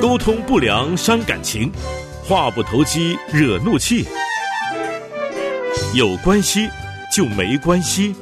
[0.00, 1.72] 沟通不良伤感情，
[2.22, 4.04] 话不投机惹怒气。
[5.94, 6.68] 有关系
[7.14, 8.14] 就没关系。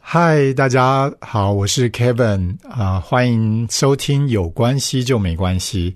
[0.00, 5.94] 嗨，大家好，我是 Kevin 啊、欢迎收听《有关系就没关系》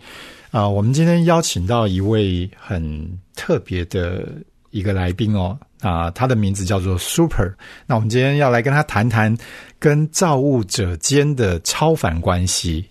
[0.59, 4.29] 啊、我们今天邀请到一位很特别的
[4.70, 7.52] 一个来宾哦啊、他的名字叫做 Super。
[7.86, 9.36] 那我们今天要来跟他谈谈
[9.79, 12.88] 跟造物者间的超凡关系。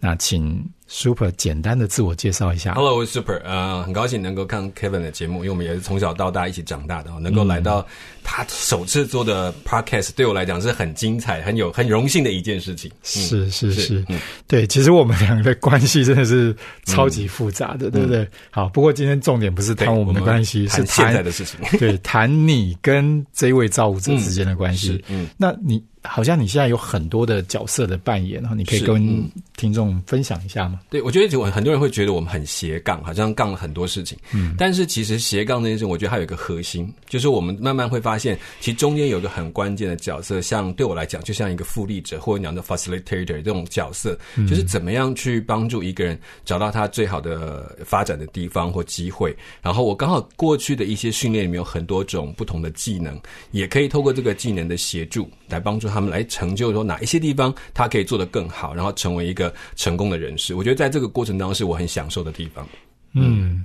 [0.00, 2.72] 好，那请 Super 简单的自我介绍一下。
[2.74, 7.86] Hello，我是 Super，呃，很高兴能够看 Kevin 的节目，因为我们也是从小到大一起长大的，哦能够来到
[8.22, 12.90] 他首次做的 Podcast，对我来讲是很精彩、很有很荣幸的一件事情。
[12.90, 18.26] 嗯是是是是，嗯对，其实我们两个的关系真的是超级复杂的，对不对？
[18.50, 21.58] 好，不过今天重点不是谈我们的关系，是谈现在的事情。
[21.78, 24.86] 对谈你跟这位造物者之间的关系。
[24.88, 30.80] 是嗯那你好像你现在有很多的角色的扮演，然后你可以跟嗯听众分享一下吗？
[30.90, 34.16] 对，我觉得就很多人会觉得我们很斜杠，好像杠了很多事情。
[34.32, 49.36] 嗯，但是其实斜杠这件事，我觉得它有一个核心，就是我们慢慢会发现，其实中间有一个很关键的角色，像对我来讲，就像一个复利者或者讲的 facilitator 这种角色，就是怎么样去帮助一个人找到他最好的发展的地方或机会。
[49.60, 60.54] 然后我刚好过去的一些训练里面有很多种不同的技能，也可以透过这个技能的协助，来帮助他们来成就说哪一些地方他可以做得更好，然后成为一个成功的人士。
[60.54, 62.66] 我觉得在这个过程当中是我很享受的地方。
[63.12, 63.64] 嗯，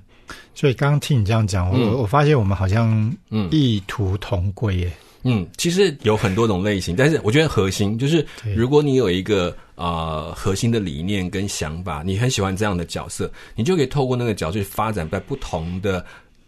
[0.55, 4.91] 所以刚刚听你这样讲，我、嗯我发现我们好像嗯异途同归耶。
[5.25, 16.05] 嗯，其实有很多种类型，但是我觉得核心就是，如果你有一个呃核心的理念跟想法，你很喜欢这样的角色，你就可以透过那个角色去发展在不同的。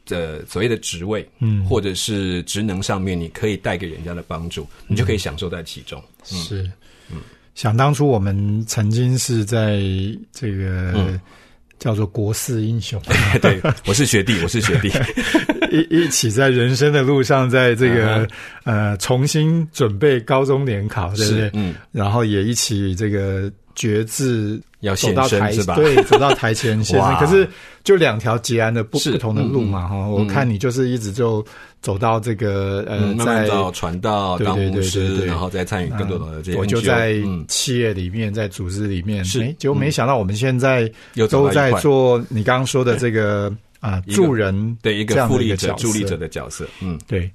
[0.10, 1.66] 呃，所谓的职位，嗯。
[1.66, 6.02] 或者是职能上面，你可以带给人家的帮助，你就可以享受在其中。
[6.32, 6.38] 嗯。
[6.44, 6.72] 是，
[7.54, 9.80] 想当初我们曾经是在
[10.32, 11.20] 这个、嗯。
[11.78, 13.00] 叫做国士英雄，
[13.42, 14.90] 对，我是学弟，我是学弟。
[15.70, 18.26] 一一起在人生的路上，在这个、
[18.64, 21.42] 嗯呃重新准备高中联考，对不对？
[21.42, 21.52] 是？
[21.54, 25.76] 嗯，然后也一起这个决志要献走到台前是吧？
[25.76, 27.00] 对，走到台前 献身。
[27.00, 27.48] 哇可是
[27.84, 31.46] 就两条截然的不不同的路嘛，哈、我看你就是一直就
[31.82, 36.58] 走到这个呃，嗯，慢慢在到传道、当牧师，然后再参与更多的这些。
[36.58, 40.92] 我就在嗯，企业里面，在组织里面，是诶结果没想到我们现在
[41.30, 46.66] 都在做你刚刚说的这个啊助人对一这个复利者、助力者的角色。
[46.82, 47.30] 嗯，对。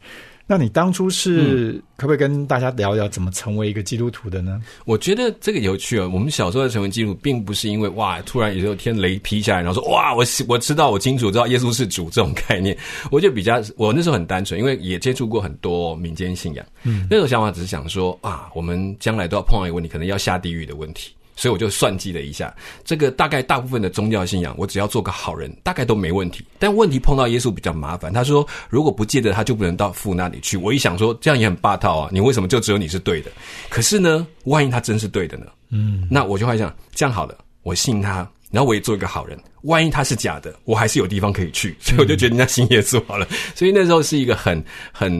[0.50, 4.61] 那你当初是、可不可以跟大家聊聊怎么成为一个基督徒的呢？
[4.84, 6.11] 我觉得这个有趣哦。
[6.12, 12.77] 我们小时候的成为基督徒，并不是因为哇，突然有一天雷劈下来，然后说哇，我我知道我清楚知道耶稣是主这种概念。
[13.12, 16.66] 我就比较，我那时候很单纯，因为也接触过很多民间信仰。
[16.83, 21.12] 嗯，那种想法只是想说啊，我们将来都要碰到一个问题，可能要下地狱的问题。
[21.41, 26.45] 所以我就算计了一下，这个大概大部分的宗教信仰，我只要做个好人，大概都没问题。
[26.59, 28.12] 但问题碰到耶稣比较麻烦。
[28.12, 30.59] 他说，如果不借着他，就不能到父那里去。
[30.59, 32.11] 我一想说，这样也很霸道啊！
[32.12, 33.31] 你为什么就只有你是对的？
[33.71, 35.47] 可是呢，万一他真是对的呢？
[35.71, 39.38] 嗯，那我就会想，这样好了，我信他，然后我也做一个好人。
[39.62, 43.28] 万一他是假的，我还是有地方可以去，所以我就决定要信耶稣好了。
[43.55, 45.12] 所以那时候是一个很很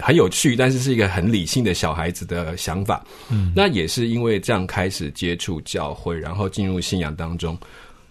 [0.00, 3.04] 很有趣，但是是一个很理性的小孩子的想法。
[3.30, 7.58] 嗯，那也是因为这样开始接触教会，然后进入信仰当中。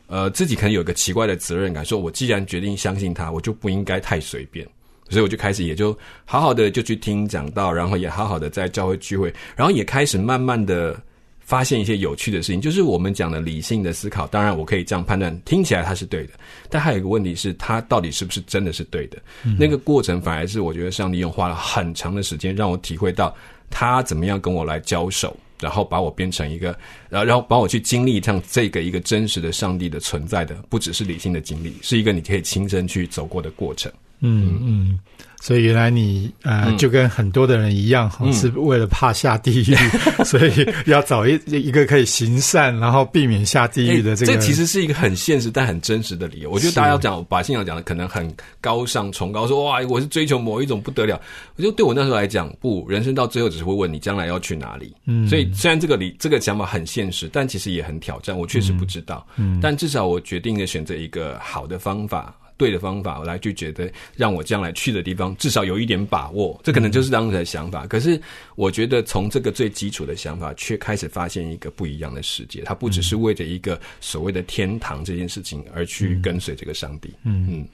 [0.07, 4.65] 呃，自己可能有一个奇怪的责任感，说我既然决定相信他，我就不应该太随便。
[5.09, 10.99] 所以我就开始也就好好的就去听讲道，然后也好好的在教会聚会，然后也开始慢慢的
[11.47, 14.27] 发现一些有趣的事情，就是我们讲的理性的思考。
[14.27, 16.33] 当然，我可以这样判断，听起来它是对的，
[16.69, 19.17] 但还有一个问题是，它到底是不是真的是对的？
[19.57, 23.33] 那个过程反而是我觉得上帝用花了很长的时间让我体会到
[23.69, 25.35] 他怎么样跟我来交手。
[25.59, 26.67] 然后把我变成一个，
[27.09, 33.91] 然后然后把我去经历像这个一个真实的上帝的存在的，不只是理性的经历，是一个你可以亲身去走过的过程。
[34.19, 34.99] 嗯嗯，
[35.39, 39.75] 所以原来你呃、嗯就跟很多的人一样，哈是为了怕下地狱，
[40.25, 40.51] 所以
[40.85, 44.33] 要找一一个可以行善，然后避免下地狱的这个。
[44.33, 46.49] 这其实是一个很现实但很真实的理由。
[46.49, 51.21] 我觉得大家要讲把信仰讲的可能很高尚崇高，说哇我是追求某一种不得了。
[51.55, 54.93] 我觉得对我那时候来讲，不，人生到最后只是会问你将来要去哪里。
[55.05, 58.37] 嗯，所以虽然这个理这个想法很现实，但其实也很挑战。
[58.37, 62.33] 我确实不知道，嗯，但至少我决定了选择一个好的方法。
[62.57, 67.85] 对的方法，我来去觉得让我将来去的地方至少有一点把握，这可能就是当时的想法。
[67.87, 68.19] 可是
[68.55, 72.63] 我觉得从这个最基础的想法，却开始发现一个不一样的世界。
[72.63, 77.13] 它不只是为着一个所谓的天堂这件事情而去跟随这个上帝。
[77.23, 77.67] 嗯嗯，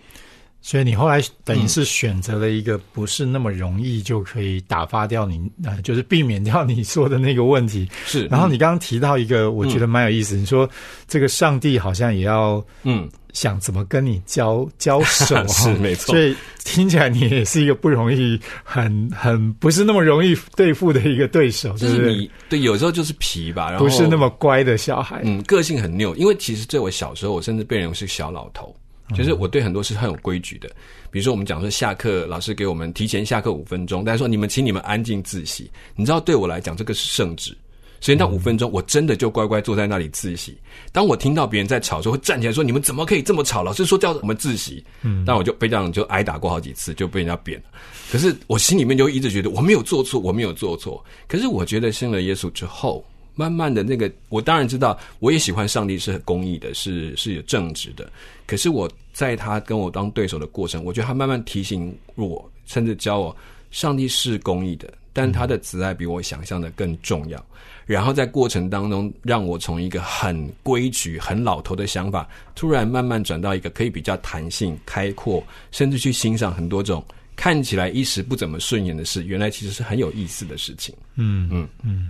[0.65, 7.85] 所以你后来等于是选择了一个不是那么容易就可以打发掉你，呃，就是避免掉你说的那个问题。
[8.05, 10.37] 是，然后你刚刚提到一个，我觉得蛮有意思。
[10.37, 10.67] 你说
[11.05, 16.33] 这个上帝好像也要嗯，想怎么跟你交交手哈， 是没错所以
[16.63, 21.73] 听起来你也是一个不容易、很很不是那么容易对付的一个对手？
[21.73, 25.19] 就是你对，有时候就是皮吧，然后不是那么乖的小孩。
[25.25, 26.15] 嗯，个性很拗。
[26.15, 28.73] 因为其实在我小时候，我甚至被认为是小老头，
[29.13, 30.69] 就是我对很多事很有规矩的。
[31.11, 35.69] 比如说，我们讲说下课，老师给我们提前下课五分钟，但是说你们请你们安静自习。
[35.95, 37.55] 你知道，对我来讲，这个是圣旨。
[38.01, 40.57] 所以那五分钟，我真的就乖乖坐在那里自习。
[40.91, 44.83] 当我听到别人在吵的时候，会站起来说：“你们怎么可以这么吵？”老师说叫我们自习。
[45.03, 47.65] 嗯，但我就被这样就挨打过好几次，就被人家扁了。
[48.11, 51.01] 可是我心里面就一直觉得我没有做错，我没有做错。
[51.29, 53.05] 可是我觉得信了耶稣之后，
[53.35, 58.11] 慢慢的那个，我当然知道，我也喜欢上帝是很公义的，是是有正直的。
[58.45, 63.37] 可是我在他跟我当对手的过程，我觉得他慢慢提醒我，甚至教我，
[63.71, 67.45] 上帝是公义的，但他的慈爱比我想象的更重要。
[67.85, 77.03] 然后在过程当中，让我从一个很规矩、很老头的想法，突然慢慢转到一个可以比较弹性、开阔，甚至去欣赏很多种
[77.35, 80.95] 看起来一时不怎么顺眼的事，原来其实是很有意思的事情。
[81.15, 82.09] 嗯嗯嗯，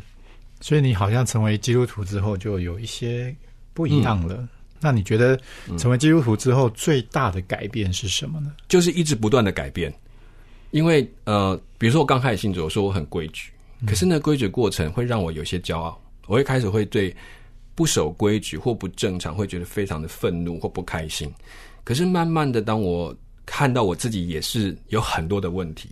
[0.61, 3.35] 所以你好像成为基督徒之后，就有一些
[3.73, 4.47] 不一样了。
[4.83, 5.39] 那你觉得
[5.77, 8.53] 成为基督徒之后最大的改变是什么呢？
[8.67, 9.91] 就是一直不断的改变。
[10.71, 13.51] 因为呃，比如说我刚开始信主，我说我很规矩，
[13.87, 17.15] 可是那规矩过程会让我有些骄傲，我会开始会对
[17.75, 21.31] 不守规矩或不正常，会觉得非常的愤怒或不开心。
[21.83, 23.15] 可是慢慢的，当我
[23.45, 25.89] 看到我自己也是有很多的问题，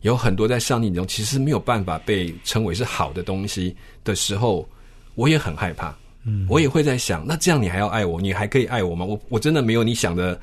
[0.00, 4.66] 有很多在上帝中其实没有办法被称为是好的东西的时候，
[5.14, 5.94] 我也很害怕。
[6.24, 8.20] 嗯，我也会在想，那这样你还要爱我？
[8.20, 9.04] 你还可以爱我吗？
[9.04, 10.40] 我我真的没有你想的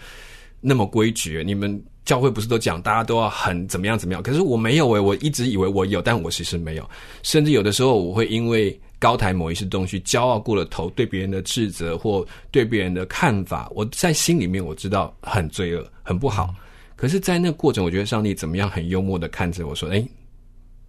[0.59, 1.43] 那么规矩。
[1.45, 4.21] 你们教会不是都讲大家都要很怎么样怎么样？
[4.21, 6.89] 可是我没有诶、我一直以为我有，但我其实没有。
[7.23, 16.53] 甚至有的时候，我会因为高抬某一些东西，骄傲过了头，对别人的指责或对别人的看法，我在心里面我知道很罪恶，很不好。
[16.97, 20.05] 可是，在那过程，我觉得上帝怎么样很幽默的看着我说：“哎、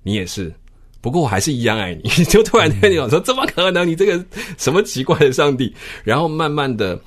[0.03, 0.53] 你也是。”
[1.01, 3.87] 不过我还是一样爱你， 就突然间有说怎么可能？
[3.87, 4.25] 你这个
[4.59, 5.75] 什么奇怪的上帝？
[6.05, 7.01] 然后慢慢的，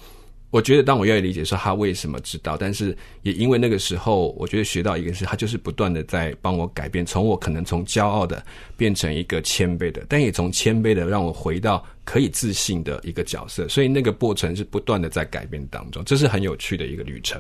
[0.49, 8.43] 我觉得当我愿意理解说他为什么知道，但是也因为那个时候，我觉得学到一个是，他就是不断的在帮我改变，从我可能从骄傲的
[8.75, 13.67] 变成一个谦卑的，但也从谦卑的让我回到可以自信的一个角色。
[13.67, 17.39] 所以那个过程是不断的在改变当中，这是很有趣的一个旅程。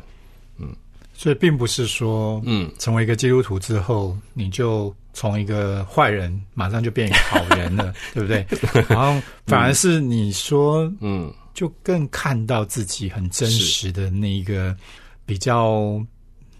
[0.59, 0.67] 嗯
[1.15, 8.45] 所以并不是说，嗯，成为一个基督徒之后，你就从一个坏人马上就变一个好人了， 对不对？
[8.89, 14.75] 然后反而是你说，嗯，就更看到自己很真实的那一个
[15.25, 16.03] 比较，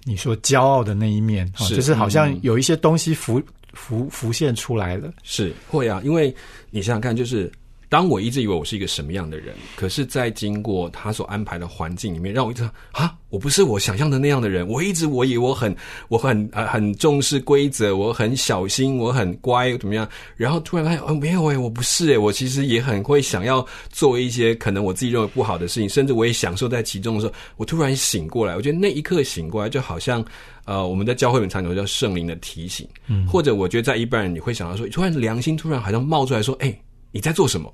[0.03, 3.41] 你说骄傲的那一面，哦是就是好像嗯有一些东西浮
[3.73, 5.11] 浮浮现出来了。
[5.23, 6.33] 是会啊，因为
[6.69, 7.51] 你想想看，就是
[7.93, 14.67] 当我一直以为我是一个什么样的人，可是，在经过他所安排的环境里面，让我一直啊，我不是我想象的那样的人。
[14.67, 15.75] 我一直我以为我很
[16.07, 20.09] 我很呃很重视规则，我很小心，我很乖，怎么样？
[20.35, 28.55] 然后突然发现，哦，没有诶、我不是诶、我其实也很会想要做一些可能我自己认为不好的事情，甚至我也享受在其中的时候，我突然醒过来。
[28.55, 30.25] 我觉得那一刻醒过来，就好像
[30.65, 36.75] 呃，我们在教会里面常有叫圣灵的提醒，嗯，或者我觉得在一般人你会想到说，突然良心突然好像冒出来说，哎、
[37.11, 37.71] 你在做什么？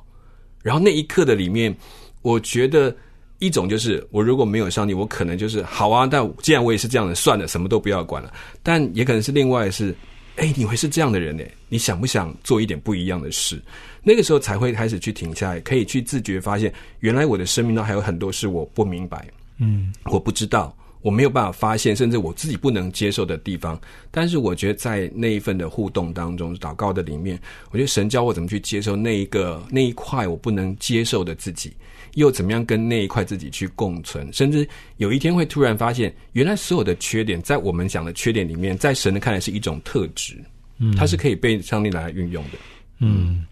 [0.61, 1.75] 然后那一刻的里面，
[2.21, 2.95] 我觉得
[3.39, 6.05] 一种就是我如果没有上帝，我可能就是好啊。
[6.05, 8.33] 但既然我也是这样的，算了，什么都不要管了。
[8.61, 9.95] 但也可能是另外是，
[10.35, 11.43] 哎，你会是这样的人呢？
[11.69, 13.61] 你想不想做一点不一样的事？
[14.03, 20.75] 那个时候才会开始去停下来，可以去自觉发现，原来我的生命中还有很多事我不明白，嗯，我不知道。
[21.01, 23.79] 我没有办法发现，甚至我自己不能接受的地方。
[24.11, 27.39] 但是我觉得在那一份的互动当中，祷告的里面，
[27.71, 31.73] 我觉得神教我怎么去接受那一个那一块我不能接受的自己，
[32.15, 34.31] 又怎么样跟那一块自己去共存。
[34.33, 40.35] 甚至有一天会突然发现，原来所有的缺点，在我们讲的缺点里面，在神的看来是一种特质，
[40.79, 42.57] 嗯，它是可以被上帝拿来运用的。
[42.99, 43.45] 嗯，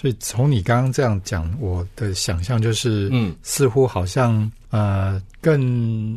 [0.00, 6.16] 所以从你刚刚这样讲，我的想象就是，嗯，似乎好像呃，更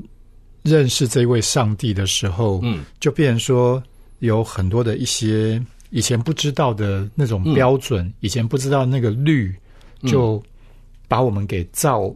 [0.61, 3.81] 认识这位上帝的时候，嗯，就变成说
[4.19, 5.59] 有很多的一些
[5.89, 9.51] 以前不知道的那种标准，以前不知道那个律，
[10.03, 10.39] 就
[11.07, 12.13] 把我们给照。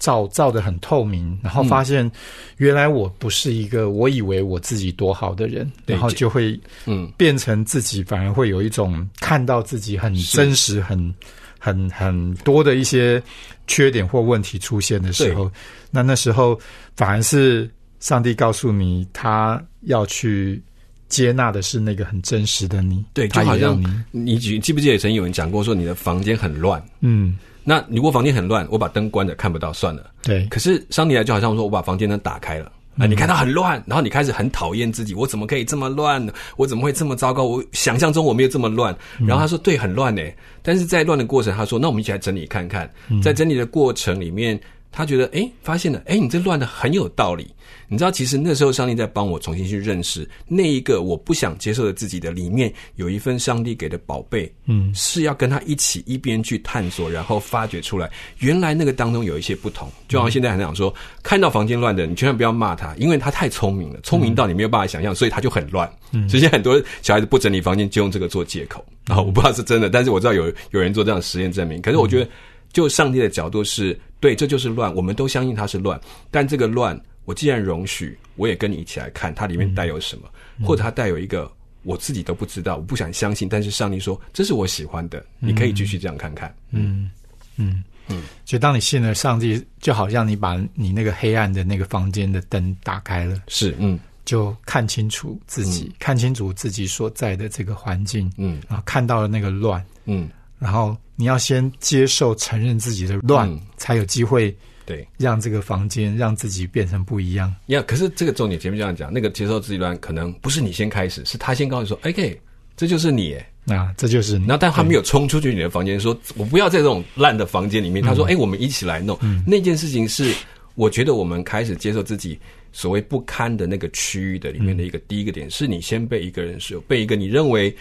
[0.00, 2.10] 照照的很透明，然后发现
[2.56, 7.08] 原来我不是一个我以为我自己多好的人，对然后就会嗯。
[7.20, 11.14] 变成自己反而会有一种看到自己很真实、很
[11.58, 13.22] 很很多的一些
[13.66, 15.52] 缺点或问题出现的时候，
[15.90, 16.58] 那那时候
[16.96, 20.62] 反而是上帝告诉你，他要去
[21.08, 23.78] 接纳的是那个很真实的你，对，他就好像
[24.10, 30.10] 你，你记记不记得曾经有人讲过说你的房间很乱，嗯，那如果房间很乱，我把灯关着看不到算了。
[30.22, 32.72] 对，可是桑尼来就好像说我把房间灯打开了。
[32.98, 36.32] 啊，你看到很乱，然后你开始很讨厌自己，我怎么可以这么乱呢？
[36.56, 37.44] 我怎么会这么糟糕？
[37.44, 38.94] 我想象中我没有这么乱。
[39.20, 40.20] 然后他说：“对，很乱呢。”
[40.60, 42.90] 但是在乱的过程，他说：“那我们一起来整理看看。”
[43.22, 44.60] 在整理的过程里面，
[44.92, 47.46] 他觉得诶，发现了诶，你这乱的很有道理。
[47.92, 59.90] 你知道，其实那时候上帝在帮我重新去认识那一个我不想接受的自己的里面有一份上帝给的宝贝，嗯，是要跟他一起一边去探索，然后发掘出来，原来那个当中有一些不同。
[60.06, 60.92] 就好像现在很想说，
[61.22, 65.92] 看到房间乱的，你千万不要骂他，因为他太聪明了，聪明到你没有办法想象，所以他就很乱。
[66.12, 68.84] 嗯，所以现在很多小孩子不整理房间，就用这个做借口。
[69.08, 71.82] 啊 我不知道是真的，但是我知道有有人做这样的实验证明。
[71.82, 72.30] 可是我觉得，
[72.72, 76.00] 就上帝的角度是对，这就是乱，我们都相信它是乱，
[76.30, 76.98] 但这个乱。
[77.26, 80.28] 我既然容许，我也跟你一起来看它里面带有什么，
[80.66, 81.48] 或者它带有一个
[81.84, 86.52] 我自己都不知道，我不想相信，但是上帝说这是我喜欢的，你可以继续这样看看。
[86.70, 87.08] 嗯
[87.56, 103.46] 嗯嗯，就当你信了上帝，就好像你把你那个黑暗的那个房间的灯打开了，是嗯，就看清楚自己，看清楚自己所在的这个环境，嗯，然后，看到了那个乱，嗯，然后你要先接受、承认自己的乱，
[103.76, 104.56] 才有机会。
[104.86, 107.54] 对，让这个房间让自己变成不一样。
[107.66, 112.40] 呀，可是这个重点前面这样讲，那个接受自己乱，可能不是你先开始，是他先告诉你说：“OK，
[112.74, 114.36] 这就是你。”那这就是。
[114.38, 120.34] 然后，但他没有冲出去你的房间，说：“我不要在这种烂的房间里面。”他说：“哎，我们一起来弄。”那件事情是，
[120.74, 122.36] 我觉得我们开始接受自己
[122.72, 127.72] 所谓不堪的那个区域的里面的一个第一个点，是你先被一个人是被一个你认为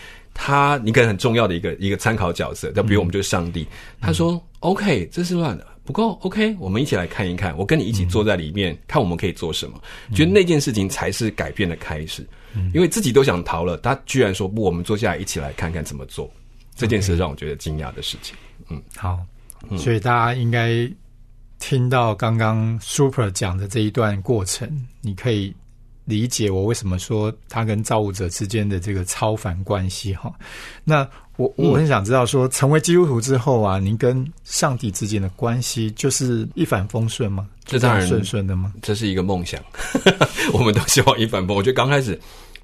[0.42, 3.68] 他你可能很重要的一个一个参考角色，就比如我们就是上帝。
[4.00, 7.58] 他说：“OK，这是乱的。”不够 OK，我们一起来看一看。
[7.58, 9.82] 我跟你一起坐在里面，看我们可以做什么。
[10.14, 12.26] 觉得那件事情才是改变的开始。
[12.74, 16.32] 因为自己都想逃了，他居然说不，我们坐下来一起来看看怎么做。
[16.76, 18.36] 这件事让我觉得惊讶的事情。
[18.70, 19.20] 嗯，好，
[19.78, 20.90] 所以大家应该
[21.60, 25.54] 听到刚刚 Super 讲的这一段过程，你可以
[26.10, 30.34] 理解我为什么说他跟造物者之间的这个超凡关系哈。
[30.84, 31.08] 那。
[31.40, 37.48] 我我很想知道，说成为基督徒之后啊，您跟上帝之间的关系就是一帆风顺吗？
[37.64, 38.74] 这当然顺顺的吗？
[38.82, 39.58] 这是一个梦想，
[40.52, 41.56] 我们都希望一帆风。
[41.56, 42.20] 我觉得刚开始，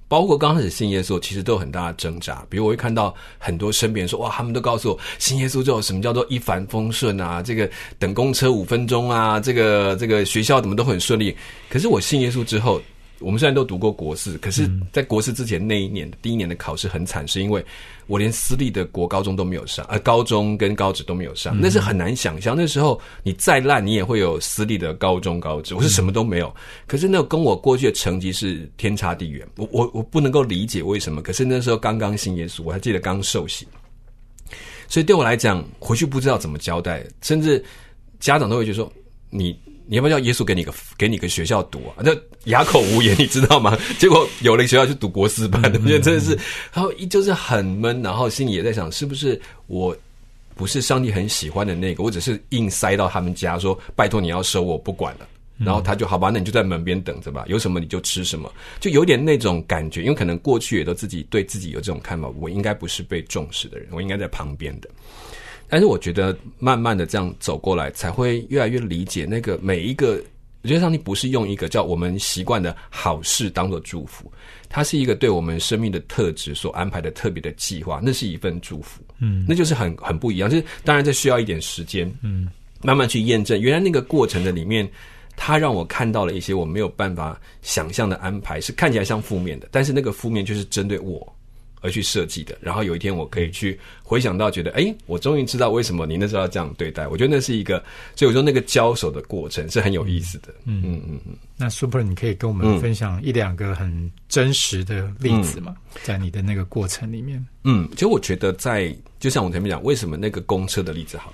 [0.10, 2.46] 包括刚开始信耶稣，其实都有很大的挣扎。
[2.50, 7.42] 比如我会看到很多身边说，哇，他们都告诉我，信耶稣之后什么叫做一帆风顺啊？
[7.42, 11.34] 这个等公车五分钟啊，这个这个学校怎么都很顺利。
[11.70, 12.82] 可是我信耶稣之后。
[13.20, 17.66] 我们虽然都读过国四，可是，在国四之前那一年第一年的考试很惨，是因为
[18.08, 22.54] 我连私立的国高中都没有上，呃，高中跟高职都没有上，那是很难想象。
[22.58, 26.54] 那时候你再烂，你也会有私立的高中高职，我是什么都没有。
[26.88, 31.22] 可是那跟我过去的成绩是天差地远，我我我不能够理解为什么。
[31.22, 33.66] 可是那时候刚刚信耶稣，我还记得刚受洗，
[34.90, 37.64] 所以对我来讲，回去不知道怎么交代，甚至
[38.20, 38.92] 家长都会觉得说
[39.30, 39.58] 你。
[39.88, 41.96] 你要不要叫耶稣给你个给你个学校读啊？
[42.00, 42.12] 那
[42.46, 43.78] 哑口无言，你知道吗？
[44.00, 46.38] 结果有了学校去读国师班，我觉得真的是，
[46.74, 49.96] 然后就是很闷，然后心里也在想，是不是我
[50.56, 52.04] 不是上帝很喜欢的那个？
[52.04, 55.28] 我只是硬塞到他们家，说拜托你要收我不管了。
[55.58, 60.02] 然后他就好吧，那你就在门边等着吧，有什么你就吃什么，就有点那种感觉。
[60.02, 64.90] 因为可能过去也都自己对自己有这种看法，我应该不是被重视的人，我应该在旁边的。
[65.76, 70.24] 但是我觉得，慢慢的这样走过来，才会越来越理解那个每一个。
[70.62, 74.32] 我觉得上帝不是用一个叫我们习惯的好事当做祝福，
[74.70, 79.02] 它是一个对我们生命的特质所安排的特别的计划，那是一份祝福。
[79.20, 80.50] 嗯，那就是很很不一样。
[80.50, 82.48] 就是当然这需要一点时间，嗯，
[82.82, 83.60] 慢慢去验证。
[83.60, 84.90] 原来那个过程的里面，
[85.36, 91.35] 它让我看到了一些我没有办法想象的安排，是看起来像负面的，但是那个负面就是针对我。
[91.86, 97.08] 而去设计的，然后有一天我可以去回想到，觉得哎，我终于知道为什么你那时候要这样对待。
[97.08, 97.78] 我觉得那是一个，
[98.16, 100.48] 所以我说那个交手的过程是很有意思的。
[100.66, 101.36] 嗯嗯嗯嗯。
[101.56, 105.76] 那 Super，你可以跟我们分享一两个很真实的例子吗？
[106.04, 107.46] 在你的那个过程里面？
[107.64, 111.32] 嗯，其实我觉得在，就像我前面讲，为什么那个公车的例子好，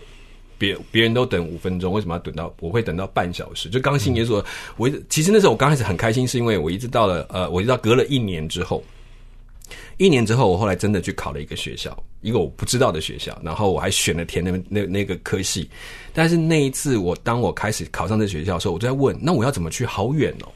[0.57, 3.69] 别别人都等五分钟，为什么要等到我会等到半小时？
[3.69, 8.83] 就刚信耶说，我其实那时候我刚开始很开心，是因为我一直到了呃，我一直到隔了一年之后。
[9.97, 15.69] 一年之后，我后来真的去考了一个学校，一个我不知道的学校，然后我还选了填那那那个科系。
[16.13, 19.85] 但是那一次，我当我开始考上这学校的时候，我就在问：那我要怎么去？
[19.85, 20.49] 好远哦，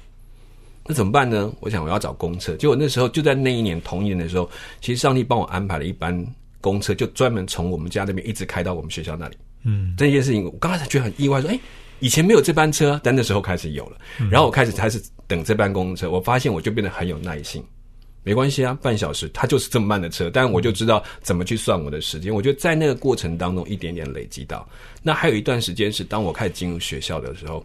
[0.85, 1.51] 那怎么办呢？
[1.59, 2.55] 我想我要找公车。
[2.55, 4.49] 结果那时候就在那一年同一年的时候，
[4.81, 6.25] 其实上帝帮我安排了一班
[6.61, 9.37] 公车，就专门从我们家那边一直开到我们学校那里。
[9.63, 11.59] 嗯，这件事情我刚开始觉得很意外，说：哎，
[11.99, 13.97] 以前没有这班车，但那时候开始有了。
[14.29, 17.63] 然后我开始开始等这班公车，我发现我就变得很有耐心。
[18.25, 22.33] 没关系啊，半小时它就是这么慢的车，但我就知道怎么去算我的时间。
[22.33, 24.67] 我觉得在那个过程当中一点点累积到。
[25.03, 27.63] 那还有一段时间是当我开始进入学校的时候，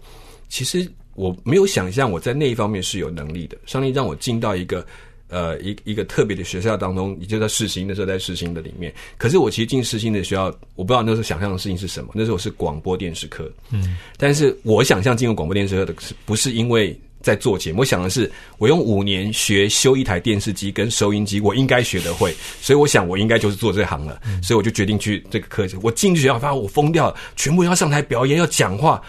[0.50, 3.56] 其实我没有想象我在那一方面是有能力的。
[3.64, 4.86] 上帝让我进到一个
[5.28, 8.92] 呃一一个特别的学校当中，也就在试新的时候在试新的里面。
[9.16, 12.12] 可是我其实进试新的学校，我不知道那时候想象的事情是什么。
[12.14, 16.94] 那时候是广播电视科，嗯，但是我想象进入广播电视科的是不是因为？
[17.22, 25.78] 在做节目，我想的是，我用五年学修一台电视机跟收音机，我应该学得会，所以我想我应该就是做这行了，所以我就决定去这个课程。
[25.82, 29.00] 我进去学校，发现我疯掉了，全部要上台表演，要讲话，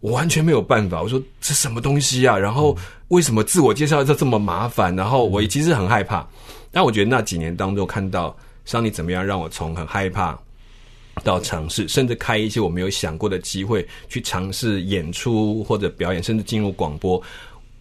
[0.00, 1.00] 我完全没有办法。
[1.00, 2.36] 我说这什么东西啊？
[2.36, 2.76] 然后
[3.08, 4.94] 为什么自我介绍这这么麻烦？
[4.96, 6.26] 然后我其实很害怕，
[6.72, 10.36] 但我觉得那几年当中，看到上帝怎么样让我从很害怕
[11.22, 17.22] 到尝试，甚至开一些我没有想过的机会去尝试演出或者表演，甚至进入广播。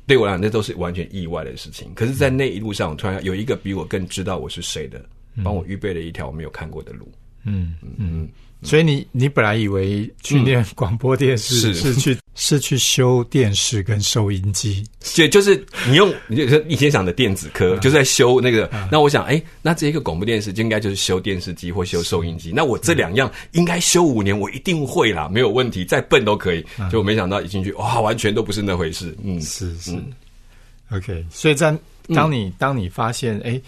[0.09, 1.93] 对我来讲，那都是完全意外的事情。
[1.93, 4.99] 可是，在那一路上，我突然有一个比我更知道我是谁的，
[5.43, 7.07] 帮我预备了一条我没有看过的路。
[7.43, 8.27] 嗯嗯。
[8.61, 18.69] 所以你你本来以为去念广播电视是去 是去修电视跟收音机，就就是你用你就以前想的电子科，就是在修那个。
[18.91, 22.51] 那我想，哎，那这一个广播电视就应该就是修电视机或修收音机。
[22.53, 26.65] 那我这两样应该修五年，我一定会啦，没有问题，再笨都可以。
[26.91, 29.15] 就没想到一进去，哇，完全都不是那回事。
[29.23, 29.97] 嗯，是是
[30.91, 31.25] ，OK。
[31.29, 31.77] 所以在
[32.13, 33.59] 当你当你发现，哎。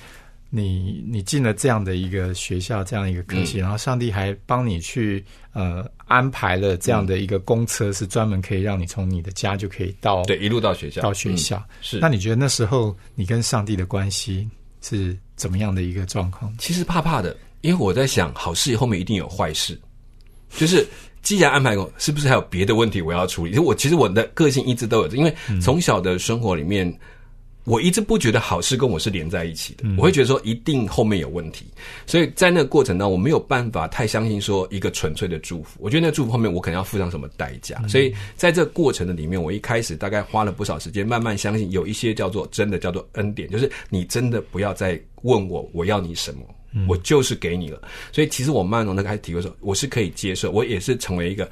[0.53, 11.63] 你你进了这样的一个学校，这样一个科系，然后上帝还帮你去呃安排了这样的一个公车，是专门可以让你从你的家就可以到对一路到学校到学校。
[11.79, 14.45] 是那你觉得那时候你跟上帝的关系
[14.81, 16.53] 是怎么样的一个状况？
[16.57, 19.79] 其实怕怕的，因为我在想，好事后面一定有坏事。
[20.57, 20.85] 就是
[21.21, 23.57] 既然安排过，是不是还有别的问题我要处理？
[23.57, 26.93] 我其实我的个性一直都有，因为从小的生活里面。
[27.63, 31.65] 我一直不觉得好事跟我是连在一起的，我会觉得说一定后面有问题，
[32.07, 35.79] 所以在那个过程当中，我没有办法太相信说一个纯粹的祝福。
[35.79, 46.41] 我觉得那祝福后面我可能要付上什么代价，所以在这个过程的里面，我一开始大概花了不少时间，慢慢相信有一些叫做真的叫做恩典，就是你真的不要再问我我要你什么，
[46.87, 47.79] 我就是给你了。
[48.11, 51.47] 所以其实我慢慢的开始体会说，我是可以接受，我也是成为一个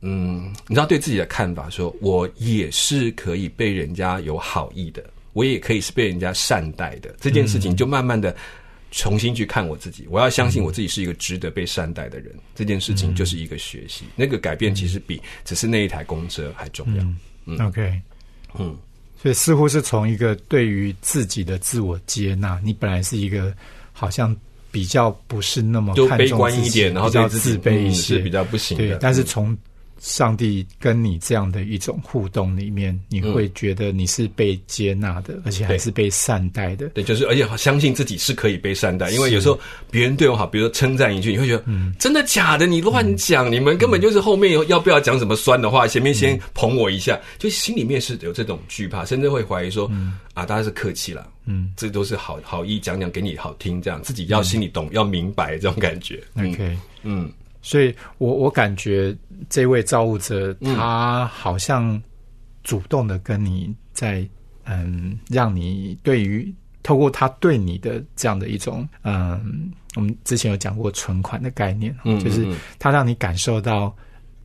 [0.00, 5.04] 嗯，你知道对自己的看法，说我也是可以被人家有好意的。
[5.36, 8.34] 我也可以是被人家善待的这件事情，就慢慢的
[8.90, 10.06] 重新去看我自己。
[10.08, 12.34] 我要相信我自己是一个值得被善待的人。
[12.54, 17.04] 这件事情就是一个学习，那个改变其实比只是那一台公车还重要。
[17.44, 18.00] 嗯，OK，
[18.58, 18.74] 嗯，
[19.20, 23.54] 所以似乎是从一个对于自己的自我接纳，你本来是一个
[23.92, 24.34] 好像
[24.70, 28.96] 比较不是那么悲观一点，然后比较自卑一些，比较不行的。
[29.02, 29.54] 但是从
[29.98, 36.88] 上帝跟你这样的一种互动里面，你会觉得你是被接纳的，而且还是被善待的。
[36.90, 39.10] 对，就是而且相信自己是可以被善待。
[39.10, 39.58] 因为有时候
[39.90, 42.66] 别人对我好，比如说称赞一句，你会觉得，嗯，真的假的？
[42.66, 49.90] 你乱讲，你们根本就是后面要不要讲什么酸的话，前面先捧我一下，就心里面是有这种惧怕，甚至会怀疑说，
[50.34, 56.22] 啊，大家是客气了，嗯，这都是好好意讲讲给你好听，这样自己要心里懂，要明白这种感觉。
[56.36, 57.32] OK，嗯。
[57.66, 59.12] 所以，我我感觉
[59.50, 62.00] 这位造物者他好像
[62.62, 64.24] 主动的跟你在
[64.66, 72.46] 嗯，让你对于透过他对你的这样的一种嗯，我们之前有讲过存款的概念，就是
[72.78, 73.92] 他让你感受到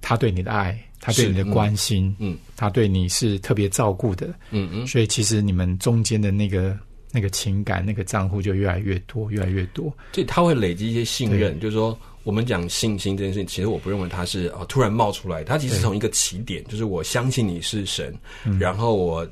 [0.01, 6.75] 他对你的爱，他对你的关心，嗯，他对你是特别照顾的，嗯嗯，所以其实你们中间的那个
[7.11, 11.95] 那个情感那个账户就越来越多，越来越多，所以他会累积一些信任，就是说。
[12.23, 18.13] 我们讲信心这件事情，其实我不认为它是啊突然冒出来，它其实从一个起点，就是我相信你是神，
[18.59, 19.27] 然后我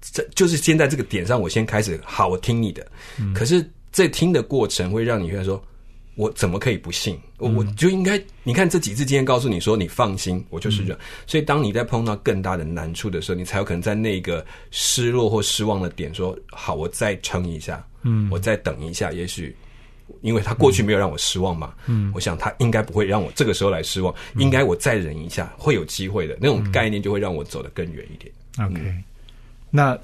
[0.00, 2.86] 这就是先在这个点上，我先开始好，我听你的。
[3.34, 5.62] 可是在听的过程会让你觉得说，
[6.16, 7.16] 我怎么可以不信？
[7.38, 10.98] 我我就应该你看这几次今天告诉你说你放心，我就是这样。
[11.26, 19.54] 所以当你在碰到更大的难处的时候，你才有可能在那个失落或失望的点说，好，我再撑一下，嗯，我再等一下，也许。
[20.20, 28.32] 因为他过去没有让我失望嘛，嗯，我想他应该不会让我这个时候来失望，应该我再忍一下，会有机会的那种概念就会让我走得更远一点。
[28.58, 28.94] OK，
[29.70, 29.96] 那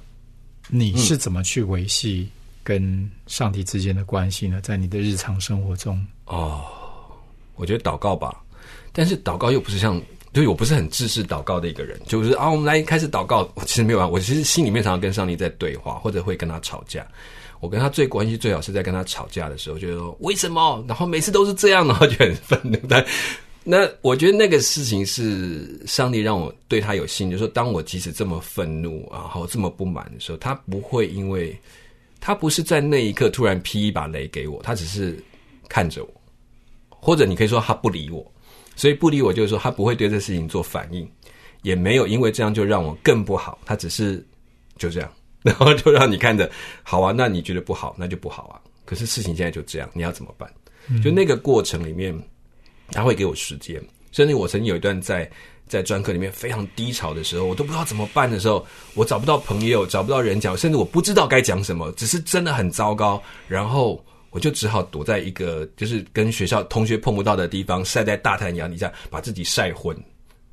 [0.69, 2.29] 你是怎么去维系
[2.63, 4.61] 跟上帝之间的关系呢？
[4.61, 6.05] 在你的日常生活中？
[6.27, 6.65] 哦，
[7.57, 8.43] 我觉得祷告吧，
[8.93, 10.01] 但是祷告又不是像，
[10.33, 17.07] 对我不是很自视祷告的一个人，就是啊，我们来开始祷告，其实没有啊，我其实心里面常常跟上帝在对话，或者会跟他吵架。
[17.65, 20.85] 我跟他最关系最好是在跟他吵架的时候，就是说为什么？
[20.87, 22.79] 然后每次都是这样，然后就很愤怒。
[22.87, 23.03] 但
[23.65, 31.59] 那我觉得那个事情是上帝让我对他有信，就是说，当我即使这么愤怒，然后这么不满的时候，他不会因为
[32.21, 35.19] 他不是在那一刻突然劈一把雷给我，他只是
[35.67, 36.21] 看着我，
[36.91, 38.31] 或者你可以说他不理我，
[38.77, 41.11] 所以不理我就是说他不会对这事情做反应，
[41.63, 44.23] 也没有因为这样就让我更不好，他只是
[44.77, 45.11] 就这样，
[45.45, 46.51] 然后就让你看着
[46.83, 48.59] 好啊，那你觉得不好，那就不好啊。
[48.85, 50.53] 可是事情现在就这样，你要怎么办？
[51.05, 52.13] 就那个过程里面。
[52.91, 55.29] 他会给我时间，甚至我曾经有一段在
[55.67, 63.21] 在专科里面非常低潮的时候，我都不知道怎么办的时候，我找不到朋友，找不到人讲，甚至我不知道该讲什么，只是真的很糟糕。
[63.49, 69.97] 然后我就只好躲在一个就是跟学校同学碰不到的地方，晒在大太阳底下，把自己晒昏。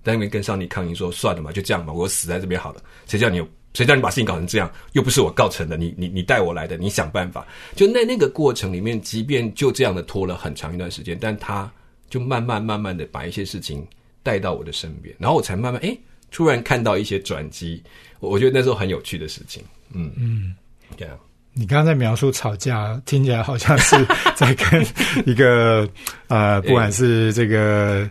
[0.03, 2.81] 在那边跟上帝抗议说：“算了嘛，就这样吧，我死在这边好了。
[3.07, 4.71] 谁叫你谁叫你把事情搞成这样？
[4.93, 11.71] 又不是我告成的，你你你带我来的，你想办法。”就那那个过程里面，即便就这样的拖了很长一段时间，但他。
[12.09, 13.87] 就慢慢慢慢的把一些事情
[14.21, 15.97] 带到我的身边，然后我才慢慢哎，
[16.29, 17.81] 突然看到一些转机。
[18.19, 19.63] 我我觉得那时候很有趣的事情。
[19.93, 20.53] 嗯嗯，
[20.97, 21.17] 这样。
[21.53, 23.95] 你刚刚在描述吵架，听起来好像是
[24.35, 24.85] 在跟
[25.25, 25.87] 一个
[26.27, 28.09] 呃，不管是这个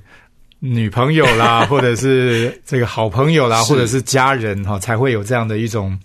[0.60, 5.98] 女朋友啦， 或者是这个好朋友啦，或者是家人哈，才会有这样的一种。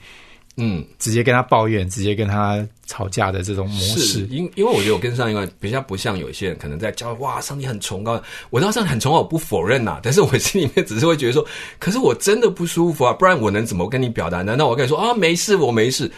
[0.58, 11.46] 嗯，直接跟他抱怨，直接跟他吵架的这种模式，因因为我觉得我跟上一个比较不像有些人可能在教哇，上帝很崇高，我知道上帝很崇高，我不否认呐， 但是我心里面只是会觉得说，
[11.78, 14.44] 可是我真的不舒服啊，不然我能怎么跟你表达？
[14.44, 16.10] 难道我跟你说啊，没事，我没事？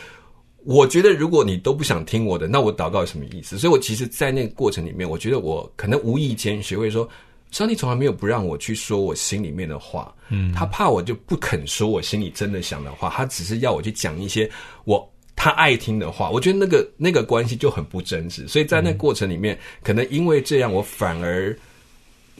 [0.65, 3.57] 我觉得如果你都不想听我的，那我祷告有什么意思？
[3.57, 7.09] 所以我其实，在那个过程里面，我觉得我可能无意间学会说。
[7.51, 14.49] 上帝从来没有不让我去说我心里面的话，嗯，他怕我就不肯说我心里真的想的话，他只是要我去讲一些
[14.85, 16.29] 我他爱听的话。
[16.29, 21.57] 我觉得那个那个关系就很不真实，所以在那过程里面，可能因为这样，我反而。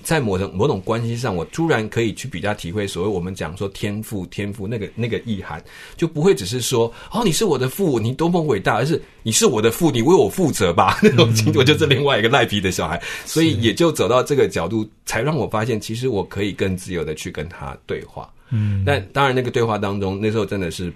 [0.03, 5.61] 在某种某种关系上，我突然可以去比较体会所谓我们讲说天赋天赋那个那个意涵，
[5.95, 18.31] 就不会只是说哦你是我的父，你多么伟大，而是你是我的父，你为我负责吧那种情， 我就是另外一个赖皮的小孩，所以也就走到这个角度，才让我发现其实我可以更自由的去跟他对话。
[18.49, 20.93] 嗯，但当然那个对话当中，那时候真的是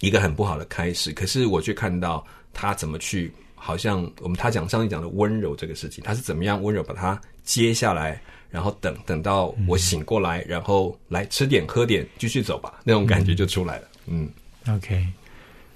[0.00, 3.32] 一个很不好的开始，可是我却看到他怎么去。
[3.58, 13.88] 好像我们他讲上一讲的温柔这个事情，他是怎么样温柔把它接下来，然后等等到我醒过来，然后来吃点喝点，继续走吧，那种感觉就出来了。
[14.06, 14.28] 嗯
[14.68, 15.04] ，OK，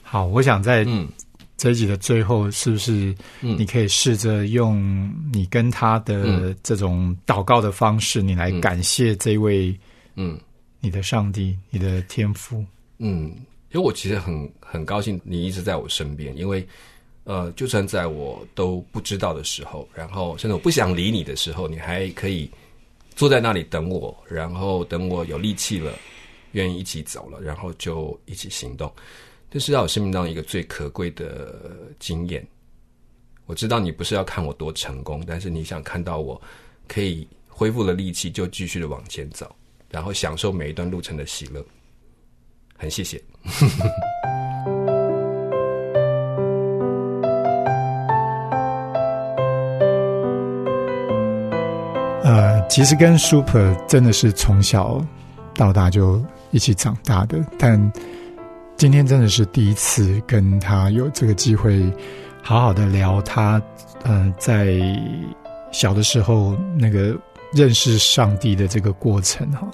[0.02, 1.08] 好，我想在嗯
[1.56, 9.78] 这一集的最后，是不是你可以试着用你跟他的这种祷告的方式，你来感谢这位
[10.16, 10.38] 嗯
[10.80, 12.64] 你的上帝，你的天赋？
[12.98, 13.34] 嗯，
[13.70, 16.66] 因为我其实很很高兴你一直在我身边，因为。
[17.24, 22.50] 呃，就算在我都不知道的时候，然后甚至我不想理你的时候，你还可以
[23.14, 25.92] 坐在那里等我，然后等我有力气了，
[26.52, 28.92] 愿意一起走了，然后就一起行动。
[29.50, 32.44] 这是在我生命当中一个最可贵的经验。
[33.46, 36.40] 我知道你不是要看我多成功，但是你想看到我
[36.88, 39.54] 可以恢复了力气，就继续的往前走，
[39.90, 41.64] 然后享受每一段路程的喜乐。
[42.76, 43.22] 很谢谢。
[52.32, 55.04] 呃，其实跟 Super 真的是从小
[55.54, 56.18] 到大就
[56.50, 57.92] 一起长大的，但
[58.78, 61.84] 今天真的是第一次跟他有这个机会，
[62.42, 63.60] 好好的聊他，
[64.04, 64.80] 呃，在
[65.72, 67.14] 小的时候那个
[67.52, 69.68] 认识上帝的这个过程哈。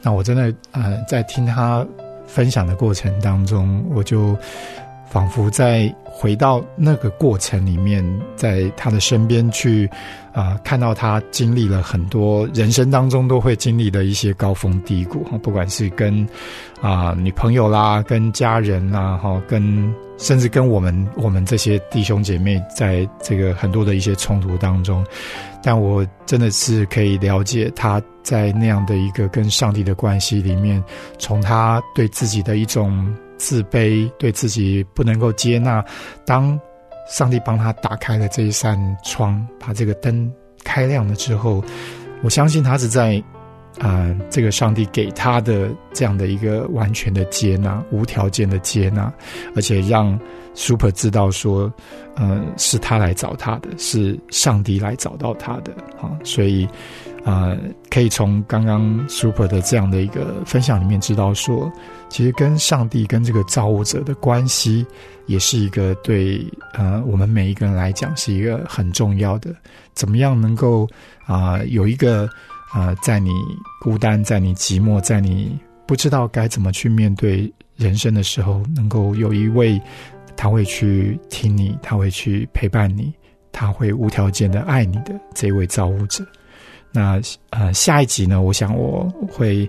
[0.00, 1.86] 那我真的呃，在听他
[2.26, 4.34] 分享的过程当中，我就。
[5.10, 8.04] 仿佛在回到那个过程里面，
[8.36, 9.90] 在他的身边去
[10.32, 16.24] 啊，看到他经历了很多人生当中都会经历的一些高峰低谷哈，不管是跟
[16.80, 25.04] 啊女朋友啦、跟家人啦哈、跟甚至跟我们我们这些弟兄姐妹，在这个很多的一些冲突当中，
[25.60, 30.80] 但我真的是可以了解他在那样的一个跟上帝的关系里面，
[31.18, 33.12] 从他对自己的一种。
[33.40, 35.82] 自卑，对自己不能够接纳。
[36.26, 36.60] 当
[37.08, 40.30] 上帝帮他打开了这一扇窗，把这个灯
[40.62, 41.64] 开亮了之后，
[42.22, 43.20] 我相信他是在
[43.78, 49.10] 啊，这个上帝给他的这样的一个完全的接纳、无条件的接纳，
[49.56, 50.18] 而且让
[50.54, 51.72] Super 知道说，
[52.16, 56.68] 呃，是他来找他的，是上帝来找到他的啊，所以
[57.24, 57.56] 啊，
[57.90, 61.70] 可以从刚刚 Super 的这样的一个分享里面知道说，
[62.08, 64.86] 其实跟上帝跟这个造物者的关系，
[65.26, 69.54] 也是一个对呃我们每一个人来讲是一个很重要的，
[69.94, 70.88] 怎么样能够
[71.26, 72.28] 啊有一个。
[72.72, 73.32] 啊，在你
[73.80, 79.82] 孤单、在你寂寞、在你不知道该怎么去面对人生的时候，能够有一位
[80.36, 83.12] 他会去听你，他会去陪伴你，
[83.50, 86.24] 他会无条件的爱你的这位造物者。
[86.92, 89.68] 那呃，下一集呢，我想我会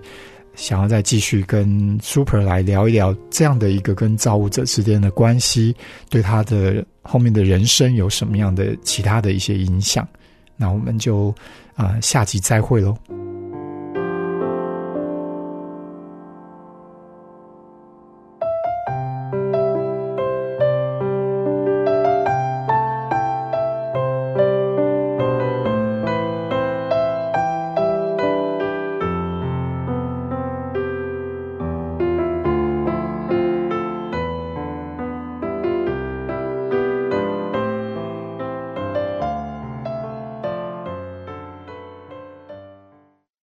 [0.54, 5.74] 想要再继续跟 Super 来聊一聊这样的一个跟造物者之间的关系，
[6.10, 10.06] 对他的后面的人生有什么样的其他的一些影响。
[10.56, 11.34] 那我们就。
[11.74, 12.94] 啊，下集再会喽。